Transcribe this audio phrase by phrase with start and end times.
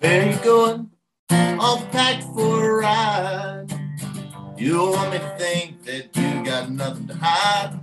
[0.00, 0.90] Where you going?
[1.30, 3.66] All packed for a ride.
[4.56, 7.78] You want me to think that you got nothing to hide.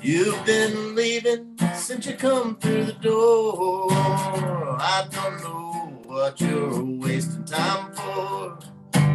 [0.00, 3.88] You've been leaving since you come through the door.
[3.90, 8.58] I don't know what you're wasting time for.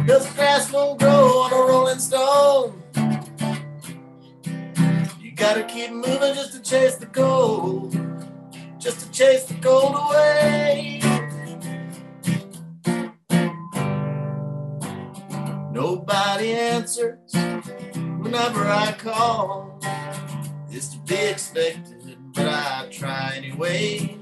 [0.06, 2.82] Cause grass won't grow on a rolling stone.
[5.22, 7.96] You gotta keep moving just to chase the gold.
[8.78, 10.53] Just to chase the gold away.
[15.74, 19.80] Nobody answers whenever I call.
[20.70, 24.16] It's to be expected, but I try anyway.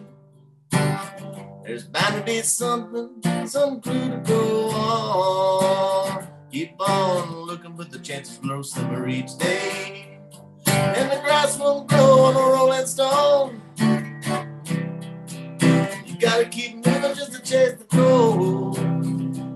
[1.62, 6.26] There's bound to be something, some clue to go on.
[6.50, 10.20] Keep on looking, but the chances grow slimmer each day.
[10.68, 13.60] And the grass won't grow on a rolling stone.
[16.06, 18.76] You gotta keep moving just to chase the gold,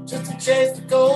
[0.07, 1.16] just to chase the gold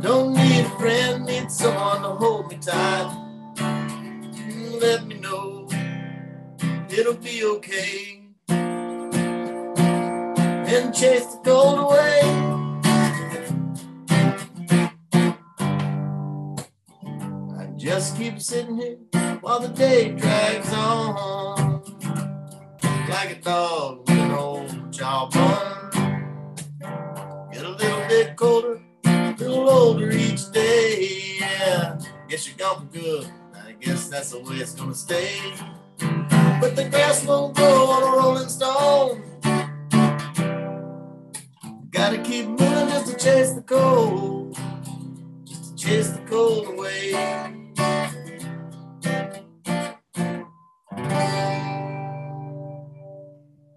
[0.00, 3.08] Don't need a friend, need someone to hold me tight.
[4.80, 5.66] Let me know
[6.90, 8.22] it'll be okay.
[10.72, 12.20] And chase the gold away.
[17.58, 18.98] I just keep sitting here
[19.40, 21.82] while the day drags on.
[23.08, 26.09] Like a dog with an old jawbone.
[28.20, 31.38] Get colder, a little older each day.
[31.40, 33.26] Yeah, guess you're gone for good.
[33.54, 35.38] I guess that's the way it's gonna stay.
[36.60, 39.22] But the grass won't grow on a rolling stone.
[41.90, 44.54] Gotta keep moving just to chase the cold,
[45.46, 47.59] just to chase the cold away.